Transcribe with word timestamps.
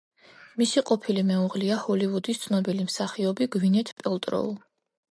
მისი 0.61 0.81
ყოფილი 0.89 1.25
მეუღლეა 1.33 1.77
ჰოლივუდის 1.85 2.43
ცნობილი 2.47 2.89
მსახიობი 2.91 3.53
გვინეთ 3.59 3.97
პელტროუ. 4.05 4.55